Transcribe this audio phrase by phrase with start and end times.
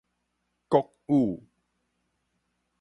[0.67, 1.45] 榖雨